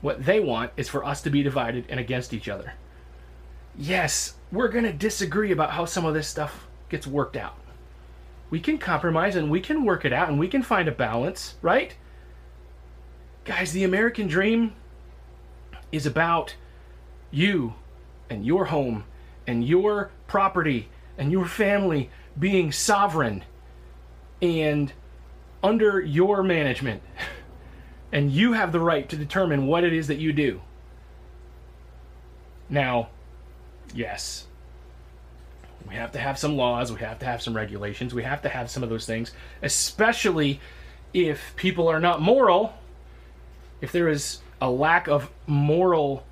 What 0.00 0.24
they 0.24 0.38
want 0.38 0.72
is 0.76 0.88
for 0.88 1.04
us 1.04 1.22
to 1.22 1.30
be 1.30 1.42
divided 1.42 1.84
and 1.88 1.98
against 1.98 2.32
each 2.32 2.48
other. 2.48 2.74
Yes, 3.76 4.34
we're 4.52 4.68
going 4.68 4.84
to 4.84 4.92
disagree 4.92 5.52
about 5.52 5.70
how 5.70 5.84
some 5.84 6.04
of 6.04 6.14
this 6.14 6.28
stuff 6.28 6.66
gets 6.88 7.06
worked 7.06 7.36
out. 7.36 7.56
We 8.50 8.60
can 8.60 8.78
compromise 8.78 9.36
and 9.36 9.50
we 9.50 9.60
can 9.60 9.84
work 9.84 10.04
it 10.04 10.12
out 10.12 10.28
and 10.28 10.38
we 10.38 10.48
can 10.48 10.62
find 10.62 10.88
a 10.88 10.92
balance, 10.92 11.54
right? 11.62 11.94
Guys, 13.44 13.72
the 13.72 13.84
American 13.84 14.26
dream 14.26 14.74
is 15.92 16.06
about 16.06 16.54
you 17.30 17.74
and 18.30 18.44
your 18.44 18.66
home 18.66 19.04
and 19.46 19.64
your 19.64 20.10
property 20.26 20.88
and 21.16 21.32
your 21.32 21.46
family 21.46 22.10
being 22.38 22.72
sovereign 22.72 23.44
and 24.40 24.92
under 25.62 26.00
your 26.00 26.42
management. 26.42 27.02
And 28.10 28.30
you 28.30 28.54
have 28.54 28.72
the 28.72 28.80
right 28.80 29.08
to 29.08 29.16
determine 29.16 29.66
what 29.66 29.84
it 29.84 29.92
is 29.92 30.06
that 30.06 30.18
you 30.18 30.32
do. 30.32 30.62
Now, 32.70 33.08
yes, 33.94 34.46
we 35.88 35.94
have 35.94 36.12
to 36.12 36.18
have 36.18 36.38
some 36.38 36.56
laws, 36.56 36.92
we 36.92 37.00
have 37.00 37.18
to 37.20 37.26
have 37.26 37.42
some 37.42 37.54
regulations, 37.54 38.14
we 38.14 38.22
have 38.22 38.42
to 38.42 38.48
have 38.48 38.70
some 38.70 38.82
of 38.82 38.88
those 38.88 39.06
things, 39.06 39.32
especially 39.62 40.60
if 41.14 41.54
people 41.56 41.88
are 41.88 42.00
not 42.00 42.20
moral, 42.20 42.74
if 43.80 43.92
there 43.92 44.08
is 44.08 44.40
a 44.60 44.70
lack 44.70 45.08
of 45.08 45.30
moral 45.46 46.26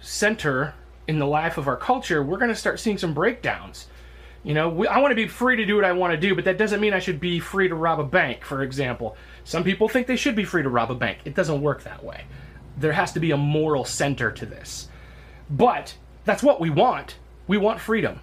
center 0.00 0.74
in 1.06 1.18
the 1.18 1.26
life 1.26 1.56
of 1.56 1.66
our 1.66 1.76
culture, 1.76 2.22
we're 2.22 2.38
going 2.38 2.50
to 2.50 2.54
start 2.54 2.78
seeing 2.80 2.98
some 2.98 3.14
breakdowns. 3.14 3.86
You 4.44 4.54
know, 4.54 4.68
we, 4.68 4.86
I 4.86 4.98
want 4.98 5.12
to 5.12 5.16
be 5.16 5.28
free 5.28 5.56
to 5.56 5.66
do 5.66 5.76
what 5.76 5.84
I 5.84 5.92
want 5.92 6.12
to 6.12 6.18
do, 6.18 6.34
but 6.34 6.44
that 6.44 6.58
doesn't 6.58 6.80
mean 6.80 6.94
I 6.94 7.00
should 7.00 7.20
be 7.20 7.40
free 7.40 7.68
to 7.68 7.74
rob 7.74 8.00
a 8.00 8.04
bank, 8.04 8.44
for 8.44 8.62
example. 8.62 9.16
Some 9.44 9.64
people 9.64 9.88
think 9.88 10.06
they 10.06 10.16
should 10.16 10.36
be 10.36 10.44
free 10.44 10.62
to 10.62 10.70
rob 10.70 10.90
a 10.90 10.94
bank. 10.94 11.18
It 11.24 11.34
doesn't 11.34 11.62
work 11.62 11.84
that 11.84 12.04
way. 12.04 12.24
There 12.78 12.92
has 12.92 13.12
to 13.14 13.20
be 13.20 13.32
a 13.32 13.36
moral 13.36 13.84
center 13.84 14.32
to 14.32 14.46
this. 14.46 14.88
But 15.50 15.96
that's 16.24 16.42
what 16.42 16.60
we 16.60 16.70
want. 16.70 17.16
We 17.48 17.58
want 17.58 17.80
freedom. 17.80 18.20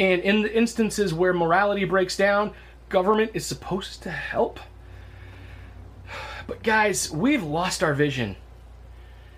And 0.00 0.22
in 0.22 0.42
the 0.42 0.56
instances 0.56 1.14
where 1.14 1.32
morality 1.34 1.84
breaks 1.84 2.16
down, 2.16 2.52
government 2.88 3.32
is 3.34 3.46
supposed 3.46 4.02
to 4.04 4.10
help. 4.10 4.60
But 6.46 6.62
guys, 6.62 7.10
we've 7.10 7.42
lost 7.44 7.82
our 7.82 7.94
vision 7.94 8.36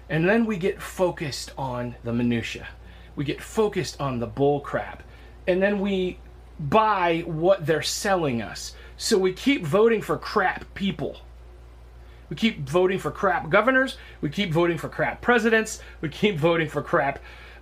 And 0.09 0.29
then 0.29 0.47
we 0.47 0.57
get 0.59 0.83
focused 0.83 1.53
on 1.59 1.97
the 2.05 2.13
minutia. 2.13 2.69
We 3.17 3.25
get 3.25 3.43
focused 3.43 4.01
on 4.01 4.19
the 4.21 4.27
bull 4.27 4.61
crap. 4.61 5.03
And 5.50 5.61
then 5.61 5.80
we 5.80 6.19
buy 6.61 7.25
what 7.26 7.66
they're 7.66 7.83
selling 7.83 8.40
us. 8.40 8.75
So 8.97 9.19
we 9.19 9.33
keep 9.33 9.64
voting 9.64 10.00
for 10.00 10.16
crap 10.16 10.73
people. 10.75 11.16
We 12.28 12.37
keep 12.37 12.69
voting 12.69 13.00
for 13.00 13.11
crap 13.11 13.50
governors. 13.50 13.97
We 14.21 14.30
keep 14.30 14.52
voting 14.52 14.78
for 14.78 14.88
crap 14.88 15.21
presidents. 15.21 15.80
We 16.00 16.09
keep 16.09 16.38
voting 16.38 16.69
for 16.69 16.83
crap 16.83 17.19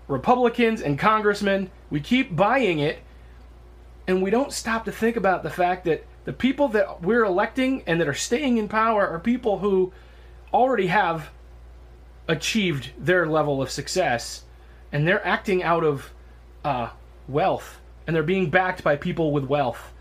Republicans 0.07 0.83
and 0.83 0.99
congressmen. 0.99 1.71
We 1.89 2.01
keep 2.01 2.37
buying 2.37 2.81
it. 2.81 2.99
And 4.07 4.23
we 4.23 4.31
don't 4.31 4.53
stop 4.53 4.85
to 4.85 4.93
think 4.93 5.17
about 5.17 5.43
the 5.43 5.51
fact 5.51 5.87
that 5.87 6.05
the 6.27 6.33
people 6.35 6.69
that 6.69 7.01
we're 7.03 7.25
electing 7.25 7.83
and 7.87 7.99
that 8.01 8.09
are 8.09 8.15
staying 8.15 8.59
in 8.59 8.69
power 8.69 9.09
are 9.09 9.19
people 9.19 9.61
who 9.61 9.93
already 10.53 10.89
have 10.89 11.31
achieved 12.27 12.91
their 12.99 13.27
level 13.27 13.63
of 13.63 13.71
success 13.71 14.45
and 14.93 15.09
they're 15.09 15.27
acting 15.27 15.63
out 15.63 15.85
of 15.85 16.13
uh, 16.65 16.91
wealth 17.29 17.81
and 18.07 18.17
they're 18.17 18.23
being 18.23 18.51
backed 18.51 18.83
by 18.83 18.97
people 18.97 19.33
with 19.33 19.45
wealth. 19.45 19.93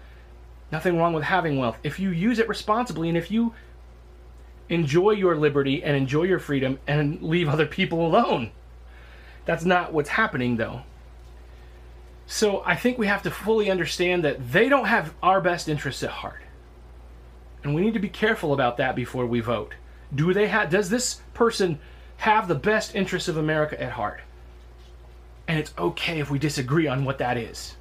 Nothing 0.71 0.97
wrong 0.97 1.13
with 1.13 1.23
having 1.23 1.57
wealth. 1.57 1.77
If 1.83 1.99
you 1.99 2.09
use 2.09 2.39
it 2.39 2.49
responsibly 2.49 3.09
and 3.09 3.17
if 3.17 3.29
you 3.29 3.53
enjoy 4.69 5.11
your 5.11 5.35
liberty 5.35 5.83
and 5.83 5.95
enjoy 5.95 6.23
your 6.23 6.39
freedom 6.39 6.79
and 6.87 7.21
leave 7.21 7.47
other 7.47 7.65
people 7.65 8.05
alone. 8.05 8.51
That's 9.45 9.65
not 9.65 9.93
what's 9.93 10.09
happening, 10.09 10.57
though. 10.57 10.81
So 12.25 12.61
I 12.65 12.75
think 12.75 12.97
we 12.97 13.07
have 13.07 13.23
to 13.23 13.31
fully 13.31 13.71
understand 13.71 14.23
that 14.25 14.51
they 14.51 14.67
don't 14.67 14.85
have 14.85 15.13
our 15.23 15.39
best 15.39 15.69
interests 15.69 16.03
at 16.03 16.09
heart. 16.09 16.41
And 17.63 17.73
we 17.73 17.81
need 17.81 17.93
to 17.93 17.99
be 17.99 18.09
careful 18.09 18.53
about 18.53 18.77
that 18.77 18.95
before 18.95 19.25
we 19.25 19.39
vote. 19.39 19.73
Do 20.13 20.33
they 20.33 20.47
have 20.47 20.69
does 20.69 20.89
this 20.89 21.21
person 21.33 21.79
have 22.17 22.47
the 22.47 22.55
best 22.55 22.95
interests 22.95 23.29
of 23.29 23.37
America 23.37 23.81
at 23.81 23.93
heart? 23.93 24.21
And 25.47 25.57
it's 25.59 25.73
okay 25.77 26.19
if 26.19 26.29
we 26.29 26.39
disagree 26.39 26.87
on 26.87 27.05
what 27.05 27.19
that 27.19 27.37
is. 27.37 27.75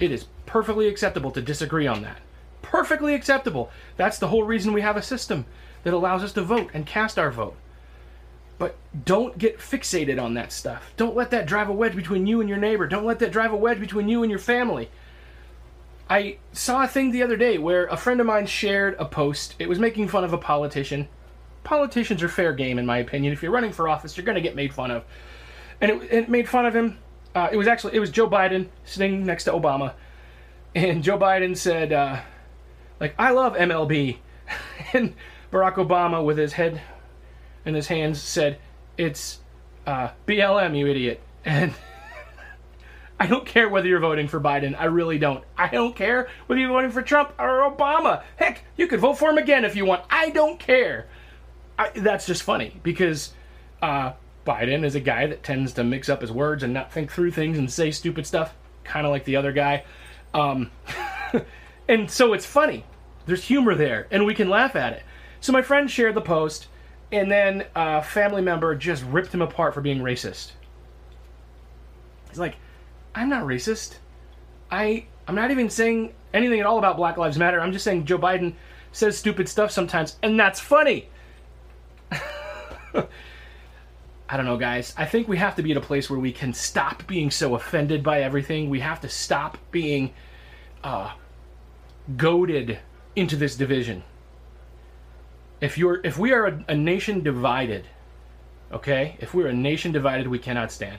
It 0.00 0.10
is 0.10 0.26
perfectly 0.46 0.88
acceptable 0.88 1.30
to 1.32 1.42
disagree 1.42 1.86
on 1.86 2.02
that. 2.02 2.18
Perfectly 2.62 3.14
acceptable. 3.14 3.70
That's 3.96 4.18
the 4.18 4.28
whole 4.28 4.44
reason 4.44 4.72
we 4.72 4.80
have 4.80 4.96
a 4.96 5.02
system 5.02 5.44
that 5.82 5.92
allows 5.92 6.24
us 6.24 6.32
to 6.32 6.42
vote 6.42 6.70
and 6.72 6.86
cast 6.86 7.18
our 7.18 7.30
vote. 7.30 7.56
But 8.56 8.76
don't 9.04 9.36
get 9.36 9.58
fixated 9.58 10.22
on 10.22 10.34
that 10.34 10.52
stuff. 10.52 10.92
Don't 10.96 11.16
let 11.16 11.30
that 11.32 11.46
drive 11.46 11.68
a 11.68 11.72
wedge 11.72 11.96
between 11.96 12.26
you 12.26 12.40
and 12.40 12.48
your 12.48 12.58
neighbor. 12.58 12.86
Don't 12.86 13.04
let 13.04 13.18
that 13.18 13.32
drive 13.32 13.52
a 13.52 13.56
wedge 13.56 13.80
between 13.80 14.08
you 14.08 14.22
and 14.22 14.30
your 14.30 14.38
family. 14.38 14.90
I 16.08 16.38
saw 16.52 16.84
a 16.84 16.88
thing 16.88 17.10
the 17.10 17.22
other 17.22 17.36
day 17.36 17.58
where 17.58 17.86
a 17.86 17.96
friend 17.96 18.20
of 18.20 18.26
mine 18.26 18.46
shared 18.46 18.96
a 18.98 19.04
post. 19.04 19.54
It 19.58 19.68
was 19.68 19.78
making 19.78 20.08
fun 20.08 20.24
of 20.24 20.32
a 20.32 20.38
politician. 20.38 21.08
Politicians 21.64 22.22
are 22.22 22.28
fair 22.28 22.52
game, 22.52 22.78
in 22.78 22.86
my 22.86 22.98
opinion. 22.98 23.32
If 23.32 23.42
you're 23.42 23.52
running 23.52 23.72
for 23.72 23.88
office, 23.88 24.16
you're 24.16 24.26
going 24.26 24.36
to 24.36 24.42
get 24.42 24.54
made 24.54 24.72
fun 24.72 24.90
of. 24.90 25.04
And 25.80 25.90
it, 25.90 26.12
it 26.12 26.28
made 26.28 26.48
fun 26.48 26.66
of 26.66 26.74
him. 26.74 26.98
Uh, 27.34 27.48
it 27.50 27.56
was 27.56 27.66
actually 27.66 27.94
it 27.94 28.00
was 28.00 28.10
Joe 28.10 28.28
Biden 28.28 28.68
sitting 28.84 29.26
next 29.26 29.44
to 29.44 29.52
Obama, 29.52 29.94
and 30.74 31.02
Joe 31.02 31.18
Biden 31.18 31.56
said, 31.56 31.92
uh, 31.92 32.20
"Like 33.00 33.14
I 33.18 33.32
love 33.32 33.54
MLB," 33.54 34.18
and 34.92 35.14
Barack 35.54 35.74
Obama, 35.74 36.24
with 36.24 36.36
his 36.36 36.54
head 36.54 36.82
in 37.64 37.74
his 37.74 37.86
hands, 37.86 38.20
said, 38.20 38.58
It's 38.98 39.38
uh, 39.86 40.08
BLM, 40.26 40.76
you 40.76 40.88
idiot. 40.88 41.20
And 41.46 41.74
I 43.20 43.26
don't 43.26 43.44
care 43.44 43.68
whether 43.68 43.86
you're 43.86 44.00
voting 44.00 44.28
for 44.28 44.40
Biden. 44.40 44.74
I 44.78 44.86
really 44.86 45.18
don't. 45.18 45.44
I 45.58 45.68
don't 45.68 45.94
care 45.94 46.28
whether 46.46 46.58
you're 46.58 46.70
voting 46.70 46.90
for 46.90 47.02
Trump 47.02 47.34
or 47.38 47.70
Obama. 47.70 48.22
Heck, 48.36 48.64
you 48.78 48.86
could 48.86 48.98
vote 48.98 49.18
for 49.18 49.28
him 49.28 49.36
again 49.36 49.66
if 49.66 49.76
you 49.76 49.84
want. 49.84 50.04
I 50.08 50.30
don't 50.30 50.58
care. 50.58 51.06
I, 51.78 51.90
that's 51.94 52.26
just 52.26 52.42
funny 52.42 52.80
because 52.82 53.34
uh, 53.82 54.12
Biden 54.44 54.84
is 54.84 54.94
a 54.94 55.00
guy 55.00 55.26
that 55.26 55.42
tends 55.42 55.72
to 55.74 55.84
mix 55.84 56.08
up 56.08 56.20
his 56.20 56.30
words 56.30 56.62
and 56.62 56.72
not 56.72 56.92
think 56.92 57.10
through 57.10 57.30
things 57.30 57.58
and 57.58 57.70
say 57.70 57.90
stupid 57.90 58.26
stuff, 58.26 58.54
kind 58.84 59.06
of 59.06 59.12
like 59.12 59.24
the 59.24 59.36
other 59.36 59.52
guy. 59.52 59.84
Um, 60.32 60.70
and 61.88 62.10
so 62.10 62.32
it's 62.32 62.46
funny. 62.46 62.84
There's 63.26 63.44
humor 63.44 63.74
there, 63.74 64.06
and 64.10 64.26
we 64.26 64.34
can 64.34 64.50
laugh 64.50 64.76
at 64.76 64.92
it. 64.92 65.02
So 65.40 65.52
my 65.52 65.62
friend 65.62 65.90
shared 65.90 66.14
the 66.14 66.20
post, 66.20 66.68
and 67.10 67.30
then 67.30 67.64
a 67.74 68.02
family 68.02 68.42
member 68.42 68.74
just 68.74 69.02
ripped 69.04 69.32
him 69.32 69.42
apart 69.42 69.72
for 69.74 69.80
being 69.80 70.00
racist. 70.00 70.52
He's 72.28 72.38
like, 72.38 72.56
I'm 73.14 73.28
not 73.28 73.44
racist. 73.44 73.96
I 74.70 75.06
I'm 75.26 75.34
not 75.34 75.50
even 75.50 75.70
saying 75.70 76.12
anything 76.34 76.60
at 76.60 76.66
all 76.66 76.78
about 76.78 76.96
Black 76.96 77.16
Lives 77.16 77.38
Matter. 77.38 77.60
I'm 77.60 77.72
just 77.72 77.84
saying 77.84 78.04
Joe 78.04 78.18
Biden 78.18 78.54
says 78.92 79.16
stupid 79.16 79.48
stuff 79.48 79.70
sometimes, 79.70 80.16
and 80.22 80.38
that's 80.38 80.60
funny. 80.60 81.08
I 84.28 84.36
don't 84.36 84.46
know, 84.46 84.56
guys. 84.56 84.94
I 84.96 85.04
think 85.04 85.28
we 85.28 85.36
have 85.36 85.56
to 85.56 85.62
be 85.62 85.70
at 85.72 85.76
a 85.76 85.82
place 85.82 86.08
where 86.08 86.18
we 86.18 86.32
can 86.32 86.54
stop 86.54 87.06
being 87.06 87.30
so 87.30 87.54
offended 87.54 88.02
by 88.02 88.22
everything. 88.22 88.70
We 88.70 88.80
have 88.80 89.00
to 89.02 89.08
stop 89.08 89.58
being 89.70 90.14
uh, 90.82 91.12
goaded 92.16 92.78
into 93.14 93.36
this 93.36 93.54
division 93.54 94.02
if 95.64 95.78
you're 95.78 96.00
if 96.04 96.18
we 96.18 96.32
are 96.32 96.46
a, 96.46 96.64
a 96.68 96.74
nation 96.74 97.22
divided, 97.22 97.86
okay? 98.70 99.16
If 99.18 99.32
we're 99.32 99.46
a 99.46 99.54
nation 99.54 99.92
divided, 99.92 100.28
we 100.28 100.38
cannot 100.38 100.70
stand. 100.70 100.98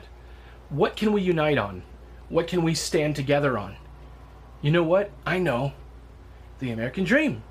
What 0.68 0.96
can 0.96 1.12
we 1.12 1.22
unite 1.22 1.56
on? 1.56 1.84
What 2.28 2.48
can 2.48 2.62
we 2.62 2.74
stand 2.74 3.14
together 3.14 3.56
on? 3.56 3.76
You 4.60 4.72
know 4.72 4.82
what? 4.82 5.12
I 5.24 5.38
know. 5.38 5.72
The 6.58 6.72
American 6.72 7.04
dream, 7.04 7.44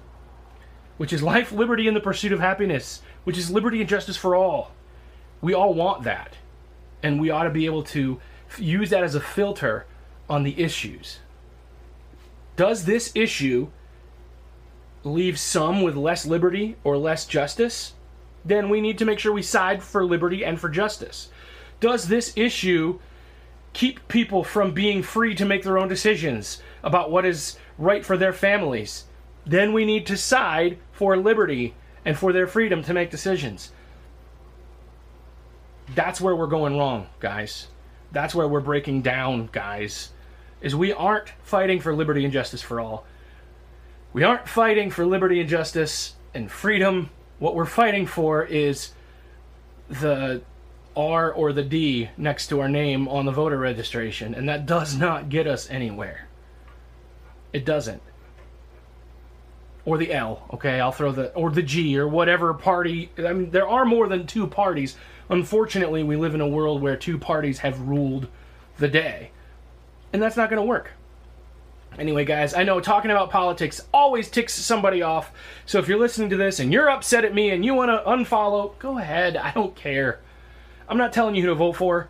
which 0.97 1.13
is 1.13 1.23
life, 1.23 1.51
liberty, 1.51 1.87
and 1.87 1.95
the 1.95 2.01
pursuit 2.01 2.33
of 2.33 2.41
happiness, 2.41 3.01
which 3.23 3.37
is 3.37 3.49
liberty 3.49 3.79
and 3.79 3.89
justice 3.89 4.17
for 4.17 4.35
all. 4.35 4.71
We 5.45 5.53
all 5.53 5.75
want 5.75 6.05
that. 6.05 6.33
And 7.03 7.21
we 7.21 7.29
ought 7.29 7.43
to 7.43 7.51
be 7.51 7.67
able 7.67 7.83
to 7.83 8.19
use 8.57 8.89
that 8.89 9.03
as 9.03 9.13
a 9.13 9.21
filter 9.21 9.85
on 10.27 10.41
the 10.41 10.59
issues. 10.59 11.19
Does 12.55 12.85
this 12.85 13.11
issue 13.13 13.67
leave 15.03 15.37
some 15.37 15.83
with 15.83 15.95
less 15.95 16.25
liberty 16.25 16.77
or 16.83 16.97
less 16.97 17.27
justice, 17.27 17.93
then 18.43 18.69
we 18.69 18.81
need 18.81 18.97
to 18.97 19.05
make 19.05 19.19
sure 19.19 19.31
we 19.31 19.43
side 19.43 19.83
for 19.83 20.03
liberty 20.03 20.43
and 20.43 20.59
for 20.59 20.67
justice. 20.67 21.29
Does 21.79 22.07
this 22.07 22.33
issue 22.35 22.97
keep 23.73 24.07
people 24.07 24.43
from 24.43 24.73
being 24.73 25.03
free 25.03 25.35
to 25.35 25.45
make 25.45 25.61
their 25.61 25.77
own 25.77 25.87
decisions 25.87 26.59
about 26.81 27.11
what 27.11 27.23
is 27.23 27.59
right 27.77 28.03
for 28.03 28.17
their 28.17 28.33
families? 28.33 29.03
Then 29.45 29.73
we 29.73 29.85
need 29.85 30.07
to 30.07 30.17
side 30.17 30.79
for 30.91 31.15
liberty 31.15 31.75
and 32.03 32.17
for 32.17 32.33
their 32.33 32.47
freedom 32.47 32.81
to 32.81 32.95
make 32.95 33.11
decisions. 33.11 33.71
That's 35.93 36.19
where 36.19 36.35
we're 36.35 36.47
going 36.47 36.77
wrong, 36.77 37.07
guys. 37.19 37.67
That's 38.11 38.33
where 38.33 38.47
we're 38.47 38.61
breaking 38.61 39.03
down, 39.03 39.49
guys. 39.51 40.11
Is 40.61 40.75
we 40.75 40.93
aren't 40.93 41.29
fighting 41.43 41.79
for 41.79 41.93
liberty 41.93 42.23
and 42.23 42.33
justice 42.33 42.61
for 42.61 42.79
all 42.79 43.05
we 44.15 44.23
aren't 44.23 44.47
fighting 44.47 44.91
for 44.91 45.05
liberty 45.05 45.41
and 45.41 45.49
justice 45.49 46.15
and 46.33 46.49
freedom. 46.49 47.09
What 47.37 47.53
we're 47.53 47.65
fighting 47.65 48.07
for 48.07 48.45
is 48.45 48.93
the 49.89 50.41
R 50.95 51.33
or 51.33 51.51
the 51.51 51.63
D 51.63 52.09
next 52.15 52.47
to 52.47 52.61
our 52.61 52.69
name 52.69 53.09
on 53.09 53.25
the 53.25 53.33
voter 53.33 53.57
registration, 53.57 54.33
and 54.33 54.47
that 54.47 54.65
does 54.65 54.95
not 54.95 55.27
get 55.27 55.47
us 55.47 55.69
anywhere. 55.69 56.29
It 57.51 57.65
doesn't. 57.65 58.01
Or 59.83 59.97
the 59.97 60.13
L, 60.13 60.47
okay? 60.53 60.79
I'll 60.79 60.93
throw 60.93 61.11
the 61.11 61.33
or 61.33 61.51
the 61.51 61.61
G 61.61 61.99
or 61.99 62.07
whatever 62.07 62.53
party. 62.53 63.11
I 63.17 63.33
mean, 63.33 63.51
there 63.51 63.67
are 63.67 63.83
more 63.83 64.07
than 64.07 64.27
two 64.27 64.47
parties. 64.47 64.95
Unfortunately, 65.29 66.03
we 66.03 66.15
live 66.15 66.35
in 66.35 66.41
a 66.41 66.47
world 66.47 66.81
where 66.81 66.95
two 66.95 67.17
parties 67.17 67.59
have 67.59 67.81
ruled 67.81 68.27
the 68.77 68.87
day. 68.87 69.31
And 70.13 70.21
that's 70.21 70.37
not 70.37 70.49
going 70.49 70.61
to 70.61 70.67
work. 70.67 70.91
Anyway, 71.97 72.25
guys, 72.25 72.53
I 72.53 72.63
know 72.63 72.81
talking 72.81 73.09
about 73.09 73.29
politics 73.29 73.81
always 73.93 74.29
ticks 74.29 74.53
somebody 74.53 75.01
off. 75.01 75.31
So 75.65 75.79
if 75.79 75.87
you're 75.87 75.99
listening 75.99 76.29
to 76.29 76.37
this 76.37 76.59
and 76.59 76.71
you're 76.71 76.89
upset 76.89 77.23
at 77.23 77.33
me 77.33 77.51
and 77.51 77.63
you 77.63 77.73
want 77.73 77.89
to 77.89 78.09
unfollow, 78.09 78.77
go 78.79 78.97
ahead. 78.97 79.37
I 79.37 79.51
don't 79.51 79.75
care. 79.75 80.19
I'm 80.89 80.97
not 80.97 81.13
telling 81.13 81.35
you 81.35 81.41
who 81.43 81.47
to 81.49 81.55
vote 81.55 81.77
for. 81.77 82.09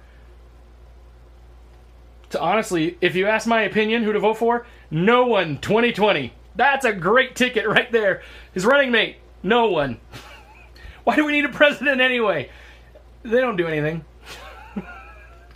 To 2.32 2.42
honestly, 2.42 2.98
if 3.00 3.16
you 3.16 3.28
ask 3.28 3.48
my 3.48 3.62
opinion 3.62 4.04
who 4.04 4.12
to 4.12 4.20
vote 4.20 4.38
for, 4.38 4.66
no 4.90 5.28
one 5.28 5.60
2020. 5.60 6.34
That's 6.56 6.86
a 6.86 6.94
great 6.94 7.36
ticket 7.36 7.68
right 7.68 7.92
there. 7.92 8.24
His 8.54 8.66
running 8.66 8.92
mate, 8.92 9.18
no 9.44 9.68
one. 9.68 10.00
Why 11.04 11.16
do 11.16 11.26
we 11.26 11.32
need 11.32 11.46
a 11.46 11.50
president 11.50 12.02
anyway? 12.02 12.50
They 13.26 13.42
don't 13.42 13.58
do 13.58 13.68
anything. 13.68 14.06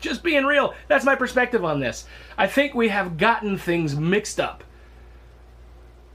Just 0.02 0.24
being 0.24 0.46
real. 0.46 0.74
That's 0.88 1.06
my 1.06 1.16
perspective 1.16 1.64
on 1.64 1.80
this. 1.80 2.06
I 2.36 2.48
think 2.48 2.74
we 2.74 2.88
have 2.88 3.18
gotten 3.18 3.58
things 3.60 3.96
mixed 3.96 4.40
up. 4.40 4.64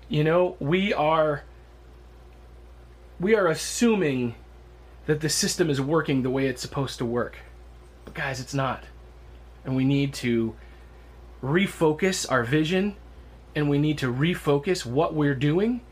You 0.09 0.25
know, 0.25 0.57
we 0.59 0.93
are 0.93 1.45
we 3.21 3.37
are 3.37 3.47
assuming 3.47 4.35
that 5.07 5.21
the 5.21 5.29
system 5.29 5.71
is 5.71 5.81
working 5.81 6.23
the 6.23 6.31
way 6.31 6.47
it's 6.47 6.61
supposed 6.61 6.99
to 6.99 7.05
work. 7.05 7.37
But 8.05 8.15
guys, 8.15 8.41
it's 8.41 8.55
not. 8.55 8.85
And 9.65 9.77
we 9.77 9.85
need 9.85 10.13
to 10.15 10.57
refocus 11.41 12.31
our 12.31 12.43
vision 12.43 12.97
and 13.55 13.71
we 13.71 13.79
need 13.79 13.99
to 13.99 14.13
refocus 14.13 14.85
what 14.85 15.15
we're 15.15 15.37
doing 15.37 15.83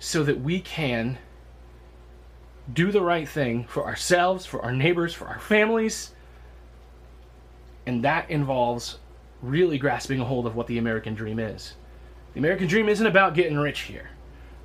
so 0.00 0.24
that 0.24 0.40
we 0.40 0.60
can 0.60 1.18
do 2.72 2.90
the 2.90 3.00
right 3.00 3.28
thing 3.28 3.64
for 3.64 3.84
ourselves, 3.84 4.46
for 4.46 4.62
our 4.62 4.72
neighbors, 4.72 5.14
for 5.14 5.26
our 5.26 5.38
families. 5.38 6.12
And 7.86 8.04
that 8.04 8.30
involves 8.30 8.98
really 9.42 9.78
grasping 9.78 10.20
a 10.20 10.24
hold 10.24 10.46
of 10.46 10.56
what 10.56 10.66
the 10.66 10.78
American 10.78 11.14
dream 11.14 11.38
is. 11.38 11.74
The 12.34 12.40
American 12.40 12.66
dream 12.66 12.88
isn't 12.88 13.06
about 13.06 13.34
getting 13.34 13.56
rich 13.56 13.82
here. 13.82 14.10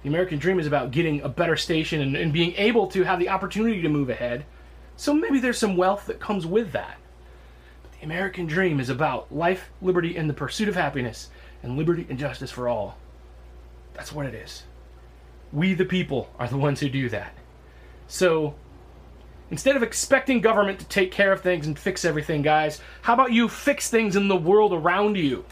The 0.03 0.09
American 0.09 0.39
dream 0.39 0.59
is 0.59 0.65
about 0.65 0.91
getting 0.91 1.21
a 1.21 1.29
better 1.29 1.55
station 1.55 2.01
and, 2.01 2.15
and 2.15 2.33
being 2.33 2.53
able 2.57 2.87
to 2.87 3.03
have 3.03 3.19
the 3.19 3.29
opportunity 3.29 3.81
to 3.81 3.89
move 3.89 4.09
ahead. 4.09 4.45
So 4.97 5.13
maybe 5.13 5.39
there's 5.39 5.59
some 5.59 5.77
wealth 5.77 6.07
that 6.07 6.19
comes 6.19 6.45
with 6.45 6.71
that. 6.71 6.97
But 7.83 7.91
the 7.93 8.05
American 8.05 8.47
dream 8.47 8.79
is 8.79 8.89
about 8.89 9.33
life, 9.33 9.69
liberty, 9.81 10.17
and 10.17 10.29
the 10.29 10.33
pursuit 10.33 10.69
of 10.69 10.75
happiness, 10.75 11.29
and 11.61 11.77
liberty 11.77 12.07
and 12.09 12.17
justice 12.17 12.49
for 12.49 12.67
all. 12.67 12.97
That's 13.93 14.11
what 14.11 14.25
it 14.25 14.33
is. 14.33 14.63
We, 15.53 15.75
the 15.75 15.85
people, 15.85 16.33
are 16.39 16.47
the 16.47 16.57
ones 16.57 16.79
who 16.79 16.89
do 16.89 17.09
that. 17.09 17.35
So 18.11 18.55
instead 19.51 19.77
of 19.77 19.83
expecting 19.83 20.41
government 20.41 20.79
to 20.79 20.85
take 20.85 21.13
care 21.13 21.31
of 21.31 21.39
things 21.39 21.65
and 21.65 21.79
fix 21.79 22.03
everything, 22.03 22.41
guys, 22.41 22.81
how 23.03 23.13
about 23.13 23.31
you 23.31 23.47
fix 23.47 23.89
things 23.89 24.17
in 24.17 24.27
the 24.27 24.35
world 24.35 24.73
around 24.73 25.17
you? 25.17 25.45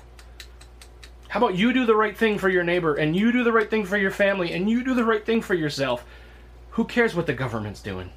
How 1.30 1.40
about 1.40 1.56
you 1.56 1.72
do 1.72 1.86
the 1.86 1.96
right 1.96 2.18
thing 2.18 2.38
for 2.38 2.50
your 2.50 2.66
neighbor 2.66 2.96
and 2.96 3.16
you 3.16 3.32
do 3.32 3.46
the 3.46 3.54
right 3.54 3.70
thing 3.70 3.86
for 3.86 3.96
your 3.96 4.12
family 4.12 4.52
and 4.52 4.70
you 4.70 4.84
do 4.84 4.94
the 4.94 5.06
right 5.06 5.26
thing 5.26 5.42
for 5.42 5.54
yourself? 5.54 6.06
Who 6.72 6.84
cares 6.84 7.16
what 7.16 7.28
the 7.28 7.34
government's 7.34 7.82
doing? 7.82 8.12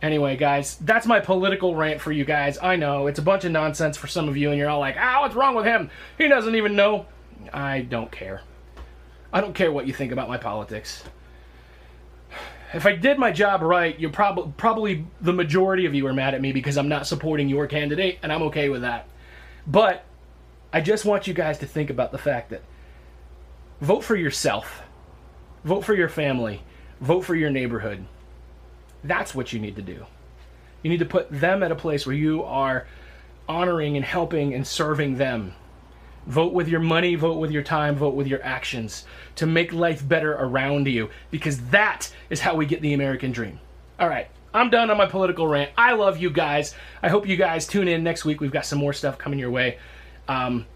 Anyway, 0.00 0.36
guys, 0.36 0.76
that's 0.76 1.06
my 1.06 1.18
political 1.18 1.74
rant 1.74 2.00
for 2.00 2.12
you 2.12 2.24
guys. 2.24 2.58
I 2.62 2.76
know 2.76 3.08
it's 3.08 3.18
a 3.18 3.22
bunch 3.22 3.44
of 3.44 3.50
nonsense 3.50 3.96
for 3.96 4.06
some 4.06 4.28
of 4.28 4.36
you, 4.36 4.50
and 4.50 4.58
you're 4.58 4.70
all 4.70 4.78
like, 4.78 4.96
ah, 4.96 5.22
what's 5.22 5.34
wrong 5.34 5.56
with 5.56 5.64
him? 5.64 5.90
He 6.16 6.28
doesn't 6.28 6.54
even 6.54 6.76
know. 6.76 7.06
I 7.52 7.80
don't 7.80 8.12
care. 8.12 8.42
I 9.32 9.40
don't 9.40 9.54
care 9.54 9.72
what 9.72 9.88
you 9.88 9.92
think 9.92 10.12
about 10.12 10.28
my 10.28 10.36
politics. 10.36 11.02
If 12.74 12.86
I 12.86 12.96
did 12.96 13.18
my 13.18 13.30
job 13.30 13.62
right, 13.62 13.98
you're 14.00 14.10
probably 14.10 14.52
probably 14.56 15.06
the 15.20 15.32
majority 15.32 15.86
of 15.86 15.94
you 15.94 16.08
are 16.08 16.12
mad 16.12 16.34
at 16.34 16.40
me 16.40 16.50
because 16.50 16.76
I'm 16.76 16.88
not 16.88 17.06
supporting 17.06 17.48
your 17.48 17.68
candidate, 17.68 18.18
and 18.22 18.32
I'm 18.32 18.42
okay 18.44 18.68
with 18.68 18.82
that. 18.82 19.06
But 19.64 20.04
I 20.72 20.80
just 20.80 21.04
want 21.04 21.28
you 21.28 21.34
guys 21.34 21.58
to 21.58 21.66
think 21.66 21.88
about 21.88 22.10
the 22.10 22.18
fact 22.18 22.50
that 22.50 22.62
vote 23.80 24.02
for 24.02 24.16
yourself, 24.16 24.82
vote 25.62 25.84
for 25.84 25.94
your 25.94 26.08
family, 26.08 26.64
vote 27.00 27.20
for 27.20 27.36
your 27.36 27.50
neighborhood. 27.50 28.04
That's 29.04 29.36
what 29.36 29.52
you 29.52 29.60
need 29.60 29.76
to 29.76 29.82
do. 29.82 30.04
You 30.82 30.90
need 30.90 30.98
to 30.98 31.04
put 31.04 31.30
them 31.30 31.62
at 31.62 31.70
a 31.70 31.76
place 31.76 32.04
where 32.06 32.16
you 32.16 32.42
are 32.42 32.88
honoring 33.48 33.96
and 33.96 34.04
helping 34.04 34.52
and 34.52 34.66
serving 34.66 35.16
them. 35.16 35.54
Vote 36.26 36.52
with 36.52 36.68
your 36.68 36.80
money, 36.80 37.14
vote 37.14 37.38
with 37.38 37.50
your 37.50 37.62
time, 37.62 37.96
vote 37.96 38.14
with 38.14 38.26
your 38.26 38.42
actions 38.42 39.04
to 39.36 39.46
make 39.46 39.72
life 39.72 40.06
better 40.06 40.32
around 40.32 40.86
you 40.86 41.10
because 41.30 41.60
that 41.68 42.10
is 42.30 42.40
how 42.40 42.54
we 42.54 42.64
get 42.64 42.80
the 42.80 42.94
American 42.94 43.30
dream. 43.30 43.60
All 43.98 44.08
right, 44.08 44.28
I'm 44.54 44.70
done 44.70 44.90
on 44.90 44.96
my 44.96 45.06
political 45.06 45.46
rant. 45.46 45.70
I 45.76 45.92
love 45.92 46.18
you 46.18 46.30
guys. 46.30 46.74
I 47.02 47.08
hope 47.08 47.28
you 47.28 47.36
guys 47.36 47.66
tune 47.66 47.88
in 47.88 48.02
next 48.02 48.24
week. 48.24 48.40
We've 48.40 48.52
got 48.52 48.64
some 48.64 48.78
more 48.78 48.92
stuff 48.92 49.18
coming 49.18 49.38
your 49.38 49.50
way. 49.50 49.78
Um, 50.26 50.66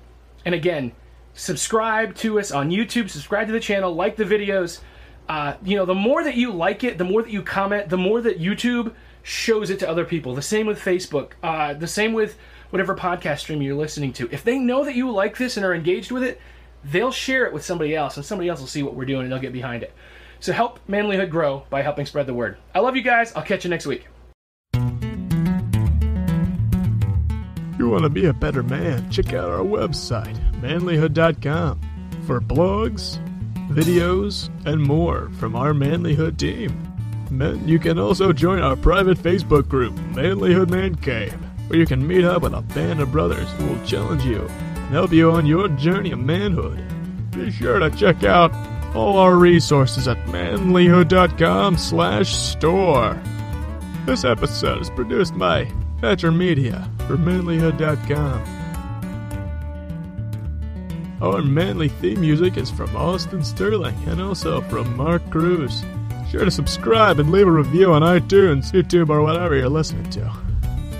and 0.44 0.54
again, 0.54 0.92
subscribe 1.32 2.14
to 2.16 2.38
us 2.38 2.52
on 2.52 2.70
YouTube, 2.70 3.08
subscribe 3.08 3.46
to 3.46 3.52
the 3.52 3.60
channel, 3.60 3.94
like 3.94 4.16
the 4.16 4.24
videos. 4.24 4.80
Uh, 5.28 5.54
you 5.62 5.76
know, 5.76 5.84
the 5.84 5.94
more 5.94 6.24
that 6.24 6.36
you 6.36 6.52
like 6.52 6.84
it, 6.84 6.98
the 6.98 7.04
more 7.04 7.22
that 7.22 7.30
you 7.30 7.42
comment, 7.42 7.88
the 7.88 7.98
more 7.98 8.20
that 8.20 8.40
YouTube 8.40 8.94
shows 9.22 9.70
it 9.70 9.78
to 9.78 9.88
other 9.88 10.04
people. 10.04 10.34
The 10.34 10.42
same 10.42 10.66
with 10.66 10.80
Facebook. 10.80 11.32
Uh, 11.42 11.74
the 11.74 11.86
same 11.86 12.12
with 12.12 12.38
whatever 12.70 12.94
podcast 12.94 13.40
stream 13.40 13.62
you're 13.62 13.74
listening 13.74 14.12
to. 14.14 14.28
If 14.32 14.44
they 14.44 14.58
know 14.58 14.84
that 14.84 14.94
you 14.94 15.10
like 15.10 15.36
this 15.36 15.56
and 15.56 15.64
are 15.64 15.74
engaged 15.74 16.10
with 16.10 16.22
it, 16.22 16.40
they'll 16.84 17.12
share 17.12 17.46
it 17.46 17.52
with 17.52 17.64
somebody 17.64 17.94
else, 17.94 18.16
and 18.16 18.24
somebody 18.24 18.48
else 18.48 18.60
will 18.60 18.66
see 18.66 18.82
what 18.82 18.94
we're 18.94 19.04
doing 19.04 19.22
and 19.22 19.32
they'll 19.32 19.38
get 19.38 19.52
behind 19.52 19.82
it. 19.82 19.92
So 20.40 20.52
help 20.52 20.78
manlyhood 20.88 21.30
grow 21.30 21.64
by 21.70 21.82
helping 21.82 22.06
spread 22.06 22.26
the 22.26 22.34
word. 22.34 22.58
I 22.74 22.80
love 22.80 22.96
you 22.96 23.02
guys. 23.02 23.32
I'll 23.34 23.42
catch 23.42 23.64
you 23.64 23.70
next 23.70 23.86
week. 23.86 24.06
You 27.78 27.88
want 27.88 28.02
to 28.02 28.10
be 28.10 28.26
a 28.26 28.32
better 28.32 28.62
man? 28.62 29.08
Check 29.10 29.32
out 29.32 29.48
our 29.48 29.64
website, 29.64 30.36
manlyhood.com, 30.60 31.80
for 32.26 32.40
blogs, 32.40 33.18
videos, 33.68 34.50
and 34.66 34.82
more 34.82 35.30
from 35.38 35.54
our 35.54 35.72
Manlyhood 35.72 36.38
team. 36.38 36.76
Men, 37.30 37.68
you 37.68 37.78
can 37.78 37.98
also 37.98 38.32
join 38.32 38.62
our 38.62 38.74
private 38.74 39.18
Facebook 39.18 39.68
group, 39.68 39.94
Manlyhood 40.12 40.70
Man 40.70 40.96
Cave, 40.96 41.38
where 41.68 41.78
you 41.78 41.86
can 41.86 42.06
meet 42.06 42.24
up 42.24 42.42
with 42.42 42.54
a 42.54 42.62
band 42.62 43.00
of 43.00 43.12
brothers 43.12 43.50
who 43.52 43.66
will 43.66 43.84
challenge 43.84 44.24
you 44.24 44.40
and 44.40 44.90
help 44.90 45.12
you 45.12 45.30
on 45.30 45.46
your 45.46 45.68
journey 45.68 46.12
of 46.12 46.18
manhood. 46.18 46.82
Be 47.30 47.50
sure 47.50 47.78
to 47.78 47.90
check 47.90 48.24
out 48.24 48.52
all 48.96 49.18
our 49.18 49.36
resources 49.36 50.08
at 50.08 50.16
manlyhood.com 50.26 51.76
slash 51.76 52.34
store. 52.34 53.20
This 54.06 54.24
episode 54.24 54.80
is 54.80 54.90
produced 54.90 55.36
by 55.36 55.70
Thatcher 56.00 56.32
Media 56.32 56.90
for 57.06 57.16
manlyhood.com. 57.16 58.54
Our 61.20 61.42
manly 61.42 61.88
theme 61.88 62.20
music 62.20 62.56
is 62.56 62.70
from 62.70 62.94
Austin 62.96 63.44
Sterling 63.44 63.96
and 64.06 64.22
also 64.22 64.60
from 64.62 64.96
Mark 64.96 65.28
Cruz. 65.30 65.82
Be 65.82 66.30
sure 66.30 66.44
to 66.44 66.50
subscribe 66.50 67.18
and 67.18 67.32
leave 67.32 67.48
a 67.48 67.50
review 67.50 67.92
on 67.92 68.02
iTunes, 68.02 68.72
YouTube, 68.72 69.10
or 69.10 69.20
whatever 69.22 69.56
you're 69.56 69.68
listening 69.68 70.08
to. 70.10 70.47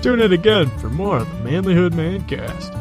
Tune 0.01 0.21
in 0.21 0.31
again 0.31 0.69
for 0.79 0.89
more 0.89 1.17
of 1.17 1.29
the 1.29 1.49
Manlyhood 1.49 1.91
Mancast. 1.91 2.78